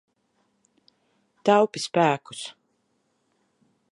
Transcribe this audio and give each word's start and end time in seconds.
Taupi 1.49 1.83
spēkus. 1.85 2.41